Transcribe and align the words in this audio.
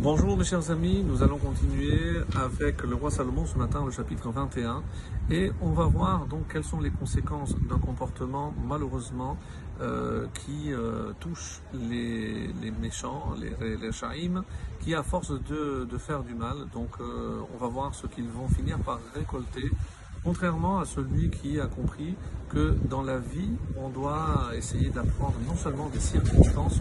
Bonjour 0.00 0.36
mes 0.36 0.44
chers 0.44 0.70
amis, 0.70 1.02
nous 1.02 1.24
allons 1.24 1.38
continuer 1.38 2.18
avec 2.36 2.84
le 2.84 2.94
roi 2.94 3.10
Salomon 3.10 3.46
ce 3.46 3.58
matin, 3.58 3.84
le 3.84 3.90
chapitre 3.90 4.30
21, 4.30 4.84
et 5.28 5.50
on 5.60 5.72
va 5.72 5.86
voir 5.86 6.26
donc 6.26 6.52
quelles 6.52 6.62
sont 6.62 6.80
les 6.80 6.92
conséquences 6.92 7.56
d'un 7.68 7.80
comportement 7.80 8.54
malheureusement 8.64 9.36
euh, 9.80 10.28
qui 10.34 10.72
euh, 10.72 11.10
touche 11.18 11.62
les, 11.74 12.52
méchants, 12.80 13.34
les, 13.40 13.76
les 13.76 13.90
qui 14.78 14.94
à 14.94 15.02
force 15.02 15.32
de, 15.32 15.84
de, 15.84 15.98
faire 15.98 16.22
du 16.22 16.34
mal, 16.34 16.68
donc 16.72 16.90
euh, 17.00 17.40
on 17.52 17.58
va 17.58 17.66
voir 17.66 17.92
ce 17.92 18.06
qu'ils 18.06 18.28
vont 18.28 18.46
finir 18.46 18.78
par 18.78 19.00
récolter 19.16 19.68
Contrairement 20.24 20.80
à 20.80 20.84
celui 20.84 21.30
qui 21.30 21.60
a 21.60 21.66
compris 21.66 22.14
que 22.48 22.76
dans 22.88 23.02
la 23.02 23.18
vie, 23.18 23.50
on 23.76 23.88
doit 23.88 24.50
essayer 24.54 24.90
d'apprendre 24.90 25.34
non 25.46 25.54
seulement 25.54 25.88
des 25.88 26.00
circonstances, 26.00 26.80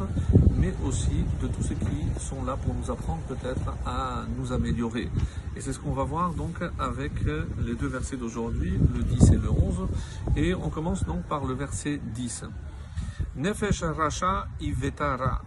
mais 0.55 0.73
aussi 0.85 1.23
de 1.41 1.47
tous 1.47 1.61
ceux 1.61 1.75
qui 1.75 2.19
sont 2.19 2.43
là 2.43 2.57
pour 2.57 2.73
nous 2.73 2.89
apprendre 2.89 3.21
peut-être 3.27 3.73
à 3.85 4.25
nous 4.37 4.51
améliorer. 4.51 5.09
Et 5.55 5.61
c'est 5.61 5.73
ce 5.73 5.79
qu'on 5.79 5.93
va 5.93 6.03
voir 6.03 6.33
donc 6.33 6.55
avec 6.79 7.11
les 7.23 7.75
deux 7.75 7.87
versets 7.87 8.17
d'aujourd'hui, 8.17 8.79
le 8.95 9.03
10 9.03 9.31
et 9.31 9.37
le 9.37 9.49
11. 9.49 9.87
Et 10.35 10.55
on 10.55 10.69
commence 10.69 11.05
donc 11.05 11.23
par 11.23 11.45
le 11.45 11.53
verset 11.53 11.99
10. 12.13 12.45
Nefesh 13.35 13.83
Racha 13.83 14.47
Ivetara. 14.59 15.43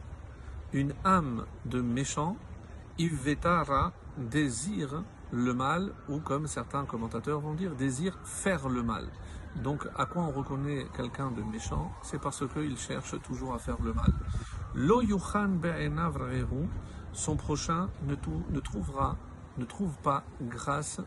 Une 0.73 0.93
âme 1.05 1.45
de 1.65 1.81
méchant, 1.81 2.37
Ivetara 2.99 3.93
désire 4.17 5.03
le 5.33 5.55
mal, 5.55 5.93
ou 6.09 6.19
comme 6.19 6.47
certains 6.47 6.85
commentateurs 6.85 7.41
vont 7.41 7.55
dire, 7.55 7.75
désire 7.75 8.19
faire 8.25 8.69
le 8.69 8.83
mal. 8.83 9.09
Donc 9.57 9.87
à 9.97 10.07
quoi 10.07 10.23
on 10.23 10.31
reconnaît 10.31 10.87
quelqu'un 10.97 11.31
de 11.31 11.43
méchant? 11.43 11.91
C'est 12.03 12.21
parce 12.21 12.47
qu'il 12.47 12.77
cherche 12.77 13.21
toujours 13.23 13.55
à 13.55 13.59
faire 13.59 13.81
le 13.83 13.93
mal. 13.93 14.13
Lo 14.75 15.03
son 17.13 17.37
prochain 17.37 17.89
ne, 18.07 18.15
ne 18.51 18.61
trouvera, 18.61 19.17
ne 19.59 19.65
trouve 19.65 19.97
pas 19.99 20.23
grâce 20.43 21.01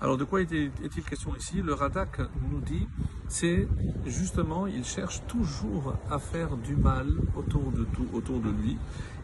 Alors 0.00 0.16
de 0.16 0.24
quoi 0.24 0.42
est-il 0.42 1.02
question 1.04 1.34
ici? 1.34 1.62
Le 1.62 1.72
Radak 1.72 2.20
nous 2.50 2.60
dit, 2.60 2.86
c'est 3.28 3.66
justement, 4.04 4.66
il 4.66 4.84
cherche 4.84 5.22
toujours 5.26 5.94
à 6.10 6.18
faire 6.18 6.56
du 6.56 6.76
mal 6.76 7.08
autour 7.34 7.72
de 7.72 7.84
tout, 7.84 8.06
autour 8.12 8.40
de 8.40 8.50
lui, 8.50 8.76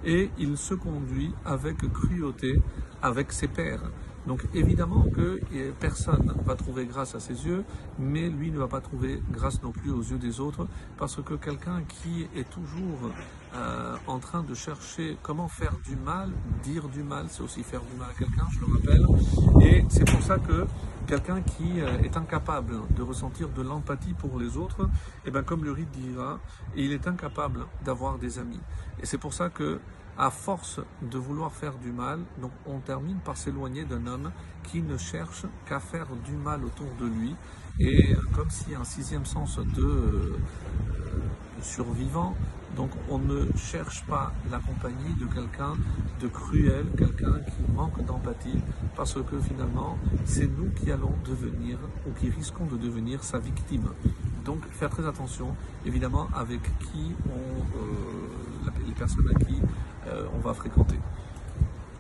et 0.05 0.31
il 0.39 0.57
se 0.57 0.75
conduit 0.75 1.33
avec 1.45 1.77
cruauté 1.93 2.61
avec 3.03 3.33
ses 3.33 3.49
pères. 3.49 3.91
Donc 4.27 4.47
évidemment 4.55 5.05
que 5.15 5.41
eh, 5.53 5.73
personne 5.81 6.35
va 6.45 6.55
trouver 6.55 6.87
grâce 6.87 7.15
à 7.15 7.21
ses 7.21 7.47
yeux, 7.47 7.65
mais 7.99 8.29
lui 8.29 8.51
ne 8.51 8.59
va 8.59 8.69
pas 8.69 8.81
trouver 8.81 9.23
grâce 9.31 9.63
non 9.63 9.73
plus 9.73 9.91
aux 9.91 10.03
yeux 10.03 10.19
des 10.19 10.41
autres, 10.41 10.67
parce 10.97 11.21
que 11.23 11.35
quelqu'un 11.35 11.83
qui 11.89 12.29
est 12.37 12.49
toujours 12.49 13.11
euh, 13.55 13.97
en 14.07 14.19
train 14.19 14.43
de 14.43 14.55
chercher 14.55 15.19
comment 15.23 15.49
faire 15.49 15.77
du 15.85 15.97
mal, 15.97 16.31
dire 16.63 16.89
du 16.89 17.03
mal, 17.03 17.27
c'est 17.29 17.43
aussi 17.43 17.63
faire 17.63 17.83
du 17.83 17.97
mal 17.99 18.11
à 18.11 18.19
quelqu'un, 18.19 18.47
je 18.53 18.61
le 18.61 18.67
rappelle, 18.73 19.67
et 19.67 19.85
c'est 19.89 20.09
pour 20.09 20.23
ça 20.23 20.39
que 20.39 20.67
quelqu'un 21.07 21.43
qui 21.43 21.81
euh, 21.81 21.99
est 22.05 22.17
incapable 22.17 22.77
de 22.97 23.03
ressentir 23.03 23.49
de 23.49 23.63
l'empathie 23.63 24.15
pour 24.15 24.39
les 24.39 24.57
autres, 24.57 24.85
et 25.25 25.29
eh 25.29 25.31
bien 25.33 25.43
comme 25.43 25.65
le 25.65 25.73
rite 25.73 25.91
dira, 25.91 26.39
il 26.77 26.93
est 26.93 27.09
incapable 27.09 27.67
d'avoir 27.85 28.19
des 28.19 28.39
amis. 28.39 28.61
Et 29.03 29.07
c'est 29.07 29.19
pour 29.19 29.35
ça 29.35 29.51
que 29.51 29.81
à 30.19 30.31
force 30.31 30.81
de 31.03 31.19
vouloir 31.19 31.53
faire 31.53 31.75
du 31.79 31.91
mal, 31.91 32.21
donc 32.41 32.53
on 32.67 32.79
termine 32.81 33.19
par 33.19 33.37
s'éloigner 33.37 33.85
d'un 33.85 34.07
homme 34.07 34.31
qui 34.65 34.83
ne 34.83 34.97
cherche 34.97 35.47
qu'à 35.67 35.81
faire 35.81 36.09
du 36.25 36.33
mal 36.33 36.65
autour 36.65 36.89
de 37.01 37.07
lui, 37.07 37.35
et 37.81 38.15
comme 38.35 38.51
si 38.51 38.75
un 38.75 38.85
sixième 38.85 39.25
sens 39.25 39.59
de, 39.59 39.83
euh, 39.83 40.39
survivant, 41.63 42.35
donc 42.77 42.91
on 43.09 43.19
ne 43.19 43.47
cherche 43.57 44.05
pas 44.05 44.33
la 44.51 44.59
compagnie 44.59 45.15
de 45.21 45.27
quelqu'un 45.27 45.75
de 46.21 46.29
cruel, 46.29 46.87
quelqu'un 46.97 47.41
qui 47.41 47.73
manque 47.73 48.05
d'empathie, 48.05 48.59
parce 48.97 49.15
que 49.15 49.39
finalement 49.41 49.99
c'est 50.25 50.47
nous 50.47 50.71
qui 50.71 50.91
allons 50.91 51.15
devenir 51.25 51.79
ou 52.07 52.13
qui 52.13 52.31
risquons 52.31 52.67
de 52.67 52.77
devenir 52.77 53.23
sa 53.25 53.39
victime. 53.39 53.91
Donc 54.45 54.67
faire 54.71 54.91
très 54.91 55.07
attention 55.07 55.55
évidemment 55.87 56.29
avec 56.35 56.63
qui 56.79 57.15
on, 57.27 57.79
euh, 57.79 58.71
les 58.87 58.93
personnes 58.93 59.29
à 59.31 59.39
qui 59.39 59.61
euh, 60.13 60.27
on 60.35 60.39
va 60.39 60.55
fréquenter. 60.55 60.99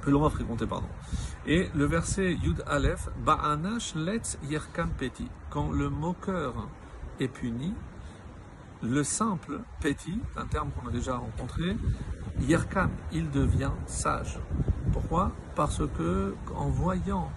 Que 0.02 0.10
l'on 0.10 0.20
va 0.20 0.30
fréquenter, 0.30 0.66
pardon. 0.66 0.88
Et 1.46 1.68
le 1.74 1.84
verset 1.84 2.34
Yud 2.34 2.62
Aleph, 2.66 3.08
Ba'anash 3.24 3.94
letz 3.94 4.38
yerkam 4.48 4.90
peti. 4.90 5.28
Quand 5.50 5.70
le 5.70 5.88
moqueur 5.88 6.68
est 7.20 7.28
puni, 7.28 7.74
le 8.82 9.04
simple 9.04 9.60
petit, 9.80 10.18
un 10.36 10.46
terme 10.46 10.70
qu'on 10.70 10.88
a 10.88 10.90
déjà 10.90 11.16
rencontré, 11.16 11.76
yerkam, 12.40 12.90
il 13.12 13.30
devient 13.30 13.70
sage. 13.86 14.38
Pourquoi? 14.92 15.32
Parce 15.54 15.82
que 15.96 16.34
en 16.54 16.68
voyant 16.68 17.30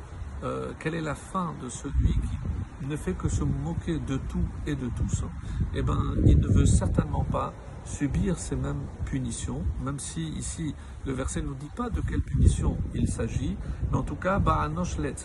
euh, 0.43 0.71
quelle 0.79 0.95
est 0.95 1.01
la 1.01 1.15
fin 1.15 1.53
de 1.61 1.69
celui 1.69 2.13
qui 2.13 2.87
ne 2.87 2.95
fait 2.95 3.13
que 3.13 3.29
se 3.29 3.43
moquer 3.43 3.99
de 3.99 4.17
tout 4.17 4.45
et 4.65 4.75
de 4.75 4.89
tous, 4.89 5.23
eh 5.73 5.81
ben, 5.81 6.15
il 6.25 6.39
ne 6.39 6.47
veut 6.47 6.65
certainement 6.65 7.23
pas 7.23 7.53
subir 7.85 8.38
ces 8.38 8.56
mêmes 8.56 8.84
punitions, 9.06 9.63
même 9.84 10.00
si 10.00 10.29
ici 10.29 10.75
le 11.06 11.13
verset 11.13 11.41
ne 11.41 11.47
nous 11.47 11.56
dit 11.56 11.69
pas 11.75 11.90
de 11.90 12.01
quelle 12.01 12.22
punition 12.22 12.78
il 12.94 13.07
s'agit, 13.07 13.56
mais 13.91 13.97
en 13.97 14.03
tout 14.03 14.16
cas, 14.16 14.40
ba'anoshlet. 14.40 15.16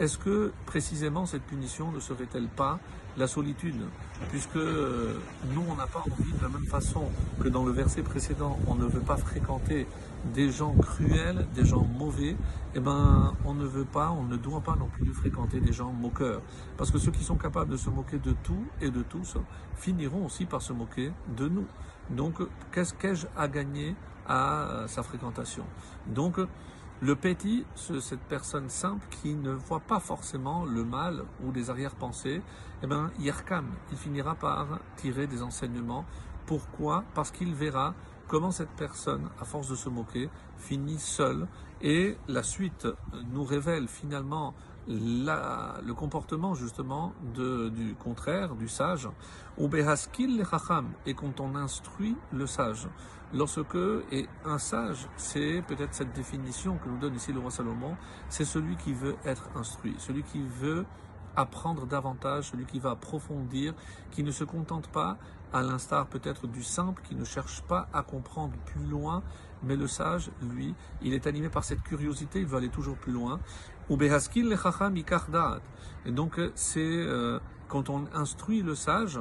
Est-ce 0.00 0.16
que 0.16 0.50
précisément 0.64 1.26
cette 1.26 1.42
punition 1.42 1.92
ne 1.92 2.00
serait-elle 2.00 2.48
pas 2.48 2.78
la 3.18 3.26
solitude 3.26 3.82
Puisque 4.30 4.56
euh, 4.56 5.20
nous, 5.54 5.62
on 5.68 5.74
n'a 5.74 5.86
pas 5.86 5.98
envie 5.98 6.32
de 6.32 6.42
la 6.42 6.48
même 6.48 6.64
façon 6.64 7.02
que 7.38 7.48
dans 7.48 7.66
le 7.66 7.72
verset 7.72 8.00
précédent, 8.00 8.58
on 8.66 8.76
ne 8.76 8.86
veut 8.86 9.02
pas 9.02 9.18
fréquenter 9.18 9.86
des 10.32 10.50
gens 10.50 10.72
cruels, 10.72 11.46
des 11.54 11.66
gens 11.66 11.84
mauvais, 11.84 12.34
eh 12.74 12.80
ben, 12.80 13.34
on 13.44 13.52
ne 13.52 13.66
veut 13.66 13.84
pas, 13.84 14.10
on 14.10 14.22
ne 14.22 14.38
doit 14.38 14.62
pas 14.62 14.74
non 14.74 14.88
plus 14.88 15.12
fréquenter 15.12 15.60
des 15.60 15.74
gens 15.74 15.92
moqueurs. 15.92 16.40
Parce 16.78 16.90
que 16.90 16.96
ceux 16.96 17.10
qui 17.10 17.22
sont 17.22 17.36
capables 17.36 17.70
de 17.70 17.76
se 17.76 17.90
moquer 17.90 18.18
de 18.18 18.34
tout 18.42 18.64
et 18.80 18.90
de 18.90 19.02
tous 19.02 19.36
finiront 19.76 20.24
aussi 20.24 20.46
par 20.46 20.62
se 20.62 20.72
moquer 20.72 21.12
de 21.36 21.46
nous. 21.46 21.66
Donc, 22.08 22.38
qu'est-ce 22.72 22.94
qu'ai-je 22.94 23.26
à 23.36 23.48
gagner 23.48 23.94
à 24.26 24.84
sa 24.86 25.02
fréquentation? 25.02 25.64
Donc, 26.06 26.38
le 27.02 27.16
petit, 27.16 27.64
cette 27.74 28.20
personne 28.20 28.68
simple 28.68 29.06
qui 29.22 29.34
ne 29.34 29.52
voit 29.52 29.80
pas 29.80 30.00
forcément 30.00 30.66
le 30.66 30.84
mal 30.84 31.24
ou 31.42 31.50
des 31.50 31.70
arrière-pensées, 31.70 32.42
eh 32.82 32.86
ben, 32.86 33.10
Yerkam, 33.18 33.66
il 33.90 33.96
finira 33.96 34.34
par 34.34 34.78
tirer 34.96 35.26
des 35.26 35.42
enseignements. 35.42 36.04
Pourquoi? 36.44 37.04
Parce 37.14 37.30
qu'il 37.30 37.54
verra 37.54 37.94
comment 38.28 38.50
cette 38.50 38.76
personne, 38.76 39.30
à 39.40 39.44
force 39.44 39.68
de 39.68 39.76
se 39.76 39.88
moquer, 39.88 40.28
finit 40.58 40.98
seule. 40.98 41.48
Et 41.80 42.18
la 42.28 42.42
suite 42.42 42.86
nous 43.32 43.44
révèle 43.44 43.88
finalement 43.88 44.54
le 44.90 45.92
comportement 45.92 46.54
justement 46.54 47.12
du 47.34 47.94
contraire, 47.94 48.54
du 48.54 48.68
sage, 48.68 49.08
et 51.06 51.14
quand 51.14 51.40
on 51.40 51.54
instruit 51.54 52.16
le 52.32 52.46
sage. 52.46 52.88
Lorsque, 53.32 53.76
et 54.10 54.26
un 54.44 54.58
sage, 54.58 55.06
c'est 55.16 55.62
peut-être 55.68 55.94
cette 55.94 56.12
définition 56.12 56.78
que 56.78 56.88
nous 56.88 56.98
donne 56.98 57.14
ici 57.14 57.32
le 57.32 57.38
roi 57.38 57.52
Salomon, 57.52 57.96
c'est 58.28 58.44
celui 58.44 58.76
qui 58.76 58.92
veut 58.92 59.14
être 59.24 59.48
instruit, 59.54 59.94
celui 59.98 60.24
qui 60.24 60.42
veut 60.42 60.84
apprendre 61.36 61.86
davantage, 61.86 62.50
celui 62.50 62.66
qui 62.66 62.78
va 62.78 62.90
approfondir, 62.90 63.74
qui 64.10 64.22
ne 64.22 64.30
se 64.30 64.44
contente 64.44 64.88
pas, 64.88 65.18
à 65.52 65.62
l'instar 65.62 66.06
peut-être 66.06 66.46
du 66.46 66.62
simple, 66.62 67.02
qui 67.02 67.14
ne 67.14 67.24
cherche 67.24 67.62
pas 67.62 67.88
à 67.92 68.02
comprendre 68.02 68.54
plus 68.66 68.84
loin, 68.84 69.22
mais 69.62 69.76
le 69.76 69.86
sage, 69.86 70.30
lui, 70.42 70.74
il 71.02 71.12
est 71.12 71.26
animé 71.26 71.48
par 71.48 71.64
cette 71.64 71.82
curiosité, 71.82 72.40
il 72.40 72.46
veut 72.46 72.58
aller 72.58 72.68
toujours 72.68 72.96
plus 72.96 73.12
loin. 73.12 73.40
Et 76.06 76.12
donc, 76.12 76.40
c'est 76.54 76.80
euh, 76.80 77.40
quand 77.68 77.90
on 77.90 78.04
instruit 78.14 78.62
le 78.62 78.74
sage, 78.74 79.18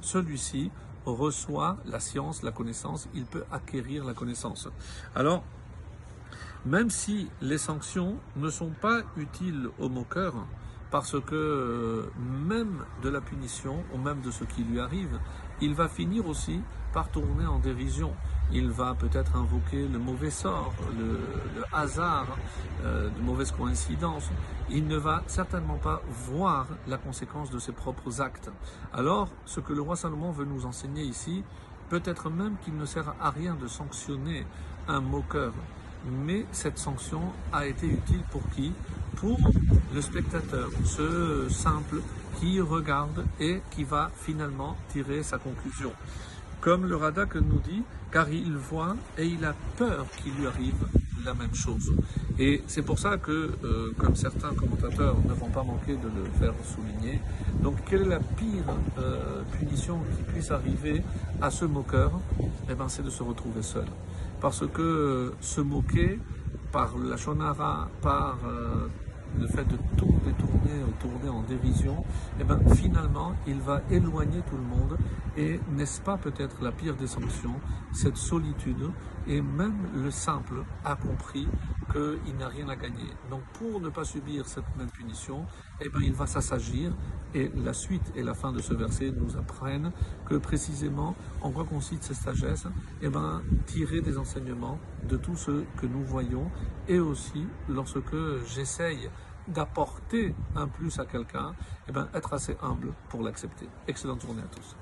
celui-ci 0.00 0.70
reçoit 1.06 1.78
la 1.86 2.00
science, 2.00 2.42
la 2.42 2.52
connaissance, 2.52 3.08
il 3.14 3.24
peut 3.24 3.44
acquérir 3.50 4.04
la 4.04 4.14
connaissance. 4.14 4.68
Alors, 5.14 5.44
même 6.66 6.90
si 6.90 7.28
les 7.40 7.58
sanctions 7.58 8.16
ne 8.36 8.50
sont 8.50 8.70
pas 8.80 9.00
utiles 9.16 9.68
au 9.78 9.88
moqueur, 9.88 10.34
parce 10.90 11.20
que 11.20 11.34
euh, 11.34 12.10
même 12.48 12.84
de 13.02 13.08
la 13.08 13.20
punition, 13.20 13.84
ou 13.94 13.98
même 13.98 14.20
de 14.20 14.30
ce 14.30 14.44
qui 14.44 14.64
lui 14.64 14.80
arrive, 14.80 15.18
il 15.60 15.74
va 15.74 15.88
finir 15.88 16.26
aussi 16.26 16.60
par 16.92 17.08
tourner 17.10 17.46
en 17.46 17.58
dérision. 17.58 18.12
Il 18.52 18.70
va 18.70 18.94
peut-être 18.94 19.36
invoquer 19.36 19.86
le 19.86 19.98
mauvais 19.98 20.30
sort, 20.30 20.74
le, 20.98 21.20
hasard, 21.72 22.26
euh, 22.84 23.08
de 23.08 23.20
mauvaises 23.20 23.52
coïncidences. 23.52 24.28
Il 24.70 24.88
ne 24.88 24.96
va 24.96 25.22
certainement 25.26 25.76
pas 25.76 26.02
voir 26.26 26.66
la 26.88 26.98
conséquence 26.98 27.50
de 27.50 27.60
ses 27.60 27.72
propres 27.72 28.20
actes. 28.20 28.50
Alors, 28.92 29.28
ce 29.44 29.60
que 29.60 29.72
le 29.72 29.82
roi 29.82 29.94
Salomon 29.94 30.32
veut 30.32 30.46
nous 30.46 30.66
enseigner 30.66 31.02
ici, 31.02 31.44
peut-être 31.90 32.30
même 32.30 32.56
qu'il 32.64 32.76
ne 32.76 32.84
sert 32.84 33.14
à 33.20 33.30
rien 33.30 33.54
de 33.54 33.68
sanctionner 33.68 34.46
un 34.88 35.00
moqueur, 35.00 35.52
mais 36.08 36.46
cette 36.52 36.78
sanction 36.78 37.20
a 37.52 37.66
été 37.66 37.86
utile 37.86 38.22
pour 38.30 38.42
qui? 38.50 38.72
Pour 39.16 39.38
le 39.94 40.00
spectateur, 40.00 40.68
ce 40.84 41.48
simple 41.48 42.00
qui 42.38 42.60
regarde 42.60 43.26
et 43.38 43.60
qui 43.70 43.84
va 43.84 44.10
finalement 44.14 44.76
tirer 44.92 45.22
sa 45.22 45.38
conclusion. 45.38 45.92
comme 46.60 46.86
le 46.86 46.96
Radak 46.96 47.36
nous 47.36 47.58
dit, 47.60 47.82
car 48.12 48.28
il 48.30 48.54
voit 48.54 48.96
et 49.16 49.24
il 49.24 49.44
a 49.44 49.54
peur 49.76 50.06
qu'il 50.16 50.34
lui 50.34 50.46
arrive 50.46 50.86
la 51.24 51.34
même 51.34 51.54
chose. 51.54 51.92
Et 52.38 52.62
c'est 52.66 52.82
pour 52.82 52.98
ça 52.98 53.18
que, 53.18 53.52
euh, 53.64 53.92
comme 53.98 54.14
certains 54.16 54.54
commentateurs 54.54 55.16
ne 55.26 55.32
vont 55.32 55.48
pas 55.48 55.62
manquer 55.62 55.92
de 55.92 56.08
le 56.08 56.24
faire 56.38 56.54
souligner, 56.64 57.20
donc 57.62 57.76
quelle 57.86 58.02
est 58.02 58.08
la 58.08 58.20
pire 58.20 58.64
euh, 58.98 59.42
punition 59.58 60.00
qui 60.16 60.22
puisse 60.32 60.50
arriver 60.50 61.02
à 61.40 61.50
ce 61.50 61.64
moqueur? 61.64 62.12
Eh 62.70 62.74
bien, 62.74 62.88
c'est 62.88 63.02
de 63.02 63.10
se 63.10 63.22
retrouver 63.22 63.62
seul. 63.62 63.86
Parce 64.40 64.66
que 64.66 64.82
euh, 64.82 65.30
se 65.40 65.60
moquer 65.60 66.18
par 66.72 66.96
la 66.98 67.16
shonara, 67.16 67.88
par 68.00 68.38
le 69.38 69.46
fait 69.46 69.64
de 69.64 69.76
tout 69.96 70.14
détourner 70.24 70.82
ou 70.86 70.92
tourner 71.00 71.28
en 71.28 71.42
dérision, 71.42 72.04
eh 72.38 72.44
ben, 72.44 72.60
finalement, 72.74 73.34
il 73.46 73.60
va 73.60 73.82
éloigner 73.90 74.40
tout 74.48 74.56
le 74.56 74.62
monde. 74.62 74.98
Et 75.36 75.60
n'est-ce 75.72 76.00
pas 76.00 76.16
peut-être 76.16 76.62
la 76.62 76.72
pire 76.72 76.96
des 76.96 77.06
sanctions, 77.06 77.54
cette 77.92 78.16
solitude 78.16 78.90
Et 79.26 79.40
même 79.40 79.88
le 79.94 80.10
simple 80.10 80.64
a 80.84 80.96
compris 80.96 81.48
qu'il 81.92 82.36
n'a 82.36 82.48
rien 82.48 82.68
à 82.68 82.76
gagner. 82.76 83.10
Donc 83.30 83.42
pour 83.54 83.80
ne 83.80 83.88
pas 83.88 84.04
subir 84.04 84.46
cette 84.46 84.76
même 84.76 84.90
punition, 84.90 85.46
eh 85.80 85.88
ben, 85.88 86.00
il 86.02 86.12
va 86.12 86.26
s'assagir. 86.26 86.92
Et 87.32 87.50
la 87.54 87.72
suite 87.72 88.12
et 88.16 88.24
la 88.24 88.34
fin 88.34 88.52
de 88.52 88.60
ce 88.60 88.74
verset 88.74 89.12
nous 89.16 89.36
apprennent 89.36 89.92
que 90.26 90.34
précisément, 90.34 91.14
en 91.40 91.52
quoi 91.52 91.64
consiste 91.64 92.02
cette 92.02 92.16
sagesse? 92.16 92.66
Eh 93.02 93.08
ben, 93.08 93.42
tirer 93.66 94.00
des 94.00 94.18
enseignements 94.18 94.78
de 95.08 95.16
tout 95.16 95.36
ce 95.36 95.64
que 95.76 95.86
nous 95.86 96.02
voyons 96.02 96.50
et 96.88 96.98
aussi 96.98 97.46
lorsque 97.68 98.16
j'essaye 98.46 99.08
d'apporter 99.50 100.34
un 100.56 100.68
plus 100.68 100.98
à 100.98 101.04
quelqu'un, 101.04 101.54
eh 101.88 101.92
ben, 101.92 102.08
être 102.14 102.32
assez 102.32 102.56
humble 102.62 102.92
pour 103.08 103.22
l'accepter. 103.22 103.68
Excellente 103.86 104.22
journée 104.22 104.42
à 104.42 104.54
tous. 104.54 104.76